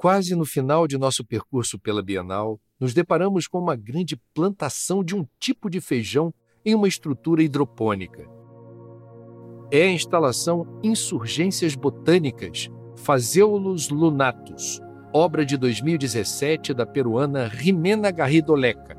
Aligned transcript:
Quase 0.00 0.34
no 0.34 0.46
final 0.46 0.86
de 0.86 0.96
nosso 0.96 1.22
percurso 1.22 1.78
pela 1.78 2.02
Bienal, 2.02 2.58
nos 2.80 2.94
deparamos 2.94 3.46
com 3.46 3.58
uma 3.58 3.76
grande 3.76 4.16
plantação 4.32 5.04
de 5.04 5.14
um 5.14 5.26
tipo 5.38 5.68
de 5.68 5.78
feijão 5.78 6.32
em 6.64 6.74
uma 6.74 6.88
estrutura 6.88 7.42
hidropônica. 7.42 8.26
É 9.70 9.82
a 9.82 9.92
instalação 9.92 10.66
Insurgências 10.82 11.74
Botânicas 11.74 12.70
Fazeolus 12.96 13.90
lunatus, 13.90 14.80
obra 15.12 15.44
de 15.44 15.58
2017 15.58 16.72
da 16.72 16.86
peruana 16.86 17.46
Rimena 17.46 18.10
Garrido 18.10 18.54
Leca. 18.54 18.96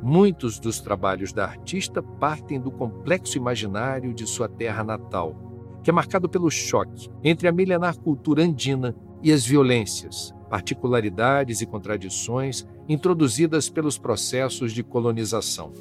Muitos 0.00 0.58
dos 0.58 0.80
trabalhos 0.80 1.34
da 1.34 1.44
artista 1.44 2.02
partem 2.02 2.58
do 2.58 2.70
complexo 2.70 3.36
imaginário 3.36 4.14
de 4.14 4.26
sua 4.26 4.48
terra 4.48 4.82
natal, 4.82 5.36
que 5.82 5.90
é 5.90 5.92
marcado 5.92 6.30
pelo 6.30 6.50
choque 6.50 7.10
entre 7.22 7.46
a 7.46 7.52
milenar 7.52 7.98
cultura 7.98 8.42
andina 8.42 8.96
e 9.24 9.32
as 9.32 9.46
violências, 9.46 10.34
particularidades 10.50 11.62
e 11.62 11.66
contradições 11.66 12.66
introduzidas 12.86 13.70
pelos 13.70 13.96
processos 13.96 14.70
de 14.70 14.82
colonização. 14.82 15.72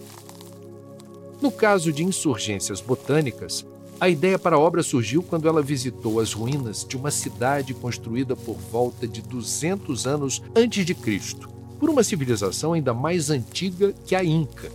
No 1.41 1.51
caso 1.51 1.91
de 1.91 2.05
insurgências 2.05 2.79
botânicas, 2.79 3.67
a 3.99 4.07
ideia 4.07 4.39
para 4.39 4.55
a 4.55 4.59
obra 4.59 4.81
surgiu 4.81 5.21
quando 5.21 5.47
ela 5.47 5.61
visitou 5.61 6.21
as 6.21 6.31
ruínas 6.31 6.85
de 6.87 6.95
uma 6.95 7.11
cidade 7.11 7.73
construída 7.73 8.33
por 8.33 8.55
volta 8.55 9.05
de 9.05 9.21
200 9.21 10.07
anos 10.07 10.41
antes 10.55 10.85
de 10.85 10.95
Cristo, 10.95 11.49
por 11.77 11.89
uma 11.89 12.01
civilização 12.01 12.71
ainda 12.71 12.93
mais 12.93 13.29
antiga 13.29 13.93
que 14.05 14.15
a 14.15 14.23
Inca. 14.23 14.71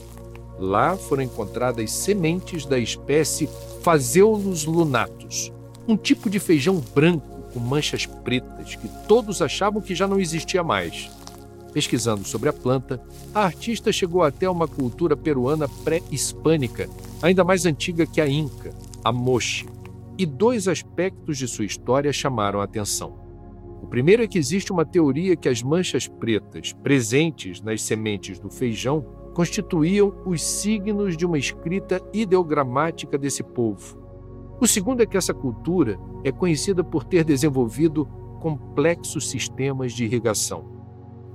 Lá 0.59 0.95
foram 0.95 1.23
encontradas 1.23 1.91
sementes 1.91 2.67
da 2.67 2.79
espécie 2.79 3.49
Phaseolus 3.83 4.67
lunatus, 4.67 5.51
um 5.87 5.97
tipo 5.97 6.29
de 6.29 6.39
feijão 6.39 6.83
branco 6.95 7.38
com 7.59 7.65
manchas 7.65 8.07
pretas 8.07 8.77
que 8.77 8.89
todos 9.09 9.43
achavam 9.43 9.83
que 9.83 9.95
já 9.95 10.07
não 10.07 10.21
existia 10.21 10.63
mais. 10.63 11.11
Pesquisando 11.73 12.27
sobre 12.27 12.49
a 12.49 12.53
planta, 12.53 13.03
a 13.35 13.43
artista 13.43 13.93
chegou 13.93 14.23
até 14.23 14.49
uma 14.49 14.69
cultura 14.69 15.17
peruana 15.17 15.69
pré-hispânica, 15.85 16.89
ainda 17.21 17.45
mais 17.45 17.67
antiga 17.67 18.07
que 18.07 18.21
a 18.21 18.29
Inca, 18.29 18.71
a 19.05 19.13
Moche. 19.13 19.67
E 20.17 20.25
dois 20.25 20.67
aspectos 20.69 21.37
de 21.37 21.47
sua 21.47 21.65
história 21.65 22.13
chamaram 22.13 22.61
a 22.61 22.65
atenção. 22.65 23.19
O 23.83 23.87
primeiro 23.87 24.23
é 24.23 24.27
que 24.27 24.39
existe 24.39 24.73
uma 24.73 24.85
teoria 24.85 25.37
que 25.37 25.49
as 25.49 25.63
manchas 25.63 26.09
pretas 26.09 26.73
presentes 26.73 27.61
nas 27.61 27.83
sementes 27.83 28.39
do 28.39 28.51
feijão 28.51 29.05
constituíam 29.35 30.13
os 30.27 30.43
signos 30.43 31.17
de 31.17 31.25
uma 31.25 31.39
escrita 31.39 32.01
ideogramática 32.13 33.17
desse 33.17 33.43
povo, 33.43 34.08
o 34.61 34.67
segundo 34.67 35.03
é 35.03 35.07
que 35.07 35.17
essa 35.17 35.33
cultura 35.33 35.99
é 36.25 36.33
conhecida 36.33 36.83
por 36.83 37.05
ter 37.05 37.25
desenvolvido 37.25 38.07
complexos 38.41 39.31
sistemas 39.31 39.93
de 39.93 40.05
irrigação. 40.05 40.65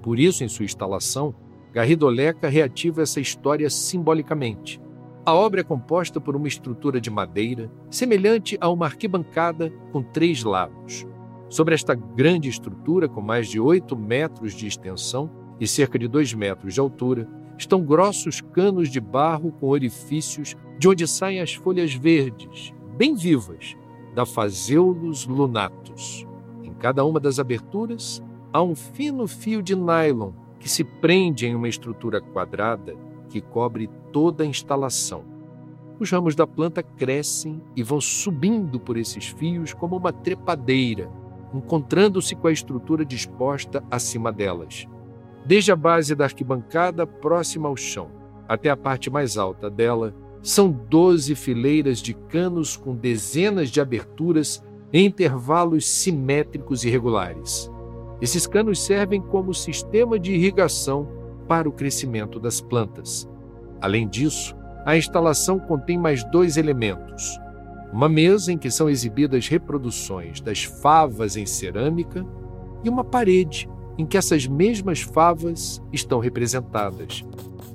Por 0.01 0.19
isso, 0.19 0.43
em 0.43 0.49
sua 0.49 0.65
instalação, 0.65 1.33
Garrido 1.71 2.07
Leca 2.07 2.49
reativa 2.49 3.01
essa 3.01 3.19
história 3.19 3.69
simbolicamente. 3.69 4.79
A 5.25 5.33
obra 5.33 5.61
é 5.61 5.63
composta 5.63 6.19
por 6.19 6.35
uma 6.35 6.47
estrutura 6.47 6.99
de 6.99 7.09
madeira 7.09 7.71
semelhante 7.89 8.57
a 8.59 8.69
uma 8.69 8.85
arquibancada 8.85 9.71
com 9.91 10.03
três 10.03 10.43
lados. 10.43 11.07
Sobre 11.49 11.73
esta 11.73 11.95
grande 11.95 12.49
estrutura, 12.49 13.07
com 13.07 13.21
mais 13.21 13.47
de 13.47 13.59
8 13.59 13.95
metros 13.95 14.53
de 14.53 14.67
extensão 14.67 15.31
e 15.59 15.67
cerca 15.67 15.97
de 15.97 16.07
2 16.07 16.33
metros 16.33 16.73
de 16.73 16.79
altura, 16.79 17.29
estão 17.57 17.81
grossos 17.81 18.41
canos 18.41 18.89
de 18.89 18.99
barro 18.99 19.51
com 19.53 19.67
orifícios 19.67 20.55
de 20.77 20.89
onde 20.89 21.07
saem 21.07 21.39
as 21.39 21.53
folhas 21.53 21.93
verdes, 21.93 22.73
bem 23.03 23.15
vivas 23.15 23.75
da 24.15 24.25
Phaseolus 24.25 25.27
lunatus. 25.27 26.25
Em 26.63 26.73
cada 26.73 27.03
uma 27.03 27.19
das 27.19 27.37
aberturas 27.37 28.23
há 28.53 28.63
um 28.63 28.73
fino 28.73 29.27
fio 29.27 29.61
de 29.61 29.75
nylon 29.75 30.31
que 30.57 30.69
se 30.69 30.85
prende 30.85 31.45
em 31.45 31.53
uma 31.53 31.67
estrutura 31.67 32.21
quadrada 32.21 32.95
que 33.27 33.41
cobre 33.41 33.89
toda 34.13 34.45
a 34.45 34.47
instalação. 34.47 35.25
Os 35.99 36.09
ramos 36.09 36.33
da 36.33 36.47
planta 36.47 36.81
crescem 36.81 37.61
e 37.75 37.83
vão 37.83 37.99
subindo 37.99 38.79
por 38.79 38.95
esses 38.95 39.27
fios 39.27 39.73
como 39.73 39.97
uma 39.97 40.13
trepadeira, 40.13 41.11
encontrando-se 41.53 42.37
com 42.37 42.47
a 42.47 42.53
estrutura 42.53 43.03
disposta 43.03 43.83
acima 43.91 44.31
delas. 44.31 44.87
Desde 45.45 45.73
a 45.73 45.75
base 45.75 46.15
da 46.15 46.23
arquibancada 46.23 47.05
próxima 47.05 47.67
ao 47.67 47.75
chão 47.75 48.09
até 48.47 48.69
a 48.69 48.77
parte 48.77 49.09
mais 49.09 49.37
alta 49.37 49.69
dela, 49.69 50.15
são 50.43 50.69
doze 50.69 51.33
fileiras 51.35 51.99
de 51.99 52.13
canos 52.13 52.75
com 52.75 52.93
dezenas 52.93 53.69
de 53.69 53.79
aberturas 53.79 54.61
em 54.91 55.05
intervalos 55.05 55.87
simétricos 55.87 56.83
e 56.83 56.89
regulares. 56.89 57.71
Esses 58.21 58.45
canos 58.45 58.83
servem 58.83 59.21
como 59.21 59.53
sistema 59.53 60.19
de 60.19 60.33
irrigação 60.33 61.07
para 61.47 61.67
o 61.67 61.71
crescimento 61.71 62.39
das 62.39 62.59
plantas. 62.59 63.27
Além 63.81 64.07
disso, 64.07 64.55
a 64.85 64.97
instalação 64.97 65.57
contém 65.57 65.97
mais 65.97 66.23
dois 66.25 66.57
elementos: 66.57 67.39
uma 67.91 68.09
mesa 68.09 68.51
em 68.51 68.57
que 68.57 68.69
são 68.69 68.89
exibidas 68.89 69.47
reproduções 69.47 70.41
das 70.41 70.63
favas 70.63 71.37
em 71.37 71.45
cerâmica 71.45 72.25
e 72.83 72.89
uma 72.89 73.03
parede 73.03 73.69
em 73.97 74.05
que 74.05 74.17
essas 74.17 74.45
mesmas 74.47 75.01
favas 75.01 75.81
estão 75.91 76.19
representadas, 76.19 77.23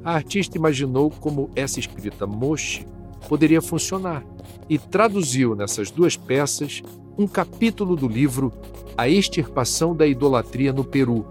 a 0.05 0.13
artista 0.13 0.57
imaginou 0.57 1.11
como 1.11 1.51
essa 1.55 1.79
escrita 1.81 2.27
moche 2.27 2.87
poderia 3.29 3.61
funcionar 3.61 4.25
e 4.69 4.79
traduziu 4.79 5.55
nessas 5.55 5.91
duas 5.91 6.17
peças 6.17 6.83
um 7.17 7.27
capítulo 7.27 7.97
do 7.97 8.07
livro 8.07 8.53
A 8.97 9.09
Extirpação 9.09 9.95
da 9.95 10.07
Idolatria 10.07 10.73
no 10.73 10.85
Peru, 10.85 11.27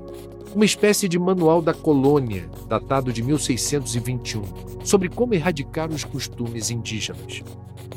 uma 0.53 0.65
espécie 0.65 1.07
de 1.07 1.17
manual 1.17 1.61
da 1.61 1.73
colônia, 1.73 2.49
datado 2.67 3.13
de 3.13 3.23
1621, 3.23 4.41
sobre 4.83 5.07
como 5.07 5.33
erradicar 5.33 5.89
os 5.89 6.03
costumes 6.03 6.69
indígenas. 6.69 7.43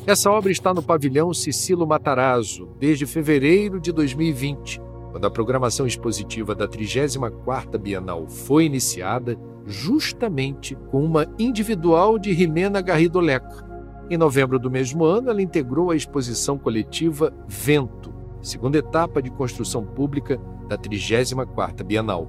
Essa 0.06 0.30
obra 0.30 0.50
está 0.50 0.72
no 0.72 0.82
pavilhão 0.82 1.32
Cicilo 1.34 1.86
Matarazzo 1.86 2.68
desde 2.78 3.06
fevereiro 3.06 3.80
de 3.80 3.92
2020, 3.92 4.80
quando 5.10 5.24
a 5.24 5.30
programação 5.30 5.86
expositiva 5.86 6.54
da 6.54 6.68
34ª 6.68 7.78
Bienal 7.78 8.28
foi 8.28 8.64
iniciada 8.64 9.36
justamente 9.66 10.76
com 10.90 11.04
uma 11.04 11.26
individual 11.38 12.18
de 12.18 12.32
Rimena 12.32 12.80
Garrido 12.80 13.20
Leca. 13.20 13.68
Em 14.08 14.16
novembro 14.16 14.58
do 14.58 14.70
mesmo 14.70 15.04
ano, 15.04 15.30
ela 15.30 15.42
integrou 15.42 15.90
a 15.90 15.96
exposição 15.96 16.58
coletiva 16.58 17.32
Vento, 17.46 18.12
segunda 18.40 18.78
etapa 18.78 19.20
de 19.22 19.30
construção 19.30 19.84
pública 19.84 20.40
da 20.68 20.78
34ª 20.78 21.84
Bienal. 21.84 22.28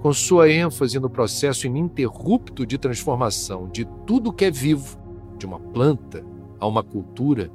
Com 0.00 0.12
sua 0.12 0.50
ênfase 0.50 0.98
no 0.98 1.08
processo 1.08 1.66
ininterrupto 1.66 2.66
de 2.66 2.76
transformação 2.76 3.68
de 3.68 3.84
tudo 4.06 4.32
que 4.32 4.44
é 4.44 4.50
vivo, 4.50 4.98
de 5.38 5.46
uma 5.46 5.60
planta 5.60 6.24
a 6.58 6.66
uma 6.66 6.82
cultura, 6.82 7.50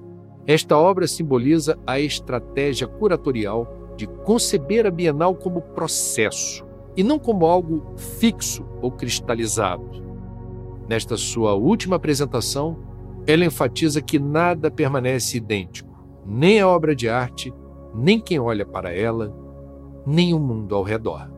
esta 0.46 0.78
obra 0.78 1.08
simboliza 1.08 1.78
a 1.86 2.00
estratégia 2.00 2.88
curatorial 2.88 3.77
de 3.98 4.08
conceber 4.08 4.86
a 4.86 4.92
Bienal 4.92 5.36
como 5.36 5.62
processo, 5.62 6.66
e 6.96 7.04
não 7.04 7.20
como 7.20 7.46
algo 7.46 7.94
fixo 7.98 8.66
ou 8.82 8.92
cristalizado. 8.92 9.84
Nesta 10.88 11.18
sua 11.18 11.54
última 11.54 11.98
apresentação, 11.98 12.78
ela 13.26 13.44
enfatiza 13.44 14.02
que 14.02 14.18
nada 14.18 14.72
permanece 14.72 15.38
idêntico, 15.38 15.90
nem 16.26 16.62
a 16.62 16.68
obra 16.68 16.96
de 16.96 17.10
arte, 17.10 17.54
nem 17.94 18.20
quem 18.20 18.40
olha 18.40 18.66
para 18.66 18.94
ela, 18.94 19.36
nem 20.06 20.34
o 20.34 20.40
mundo 20.40 20.76
ao 20.76 20.84
redor. 20.84 21.30